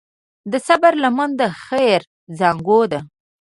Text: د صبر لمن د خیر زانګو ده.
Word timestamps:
د 0.51 0.53
صبر 0.67 0.93
لمن 1.03 1.29
د 1.39 1.41
خیر 1.63 2.01
زانګو 2.39 2.81
ده. 2.91 2.99